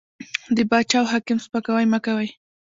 د 0.55 0.57
باچا 0.69 0.97
او 1.01 1.05
حاکم 1.11 1.37
سپکاوی 1.45 1.85
مه 1.93 1.99
کوئ! 2.05 2.27